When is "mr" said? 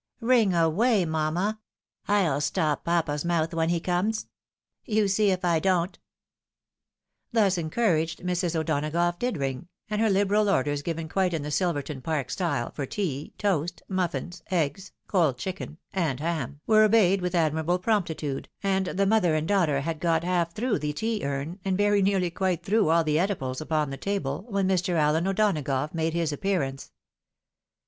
24.67-24.95